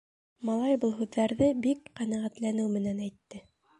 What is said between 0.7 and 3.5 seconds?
был һүҙҙәрҙе бик ҡәнәғәтләнеү менән әйтте.